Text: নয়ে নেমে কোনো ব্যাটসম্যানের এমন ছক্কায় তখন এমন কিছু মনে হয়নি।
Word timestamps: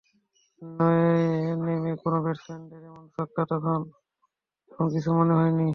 নয়ে 0.61 1.09
নেমে 1.57 1.91
কোনো 2.03 2.17
ব্যাটসম্যানের 2.25 2.83
এমন 2.83 3.03
ছক্কায় 3.15 3.47
তখন 3.51 3.81
এমন 4.71 4.87
কিছু 4.93 5.09
মনে 5.17 5.33
হয়নি। 5.33 5.69